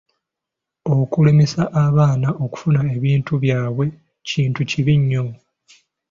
Okulemesa 0.97 1.63
abaana 1.83 2.29
okufuna 2.43 2.79
ebintu 2.95 3.33
byabwe 3.43 3.85
kintu 4.29 4.61
kibi 4.69 4.93
nnyo. 4.99 5.23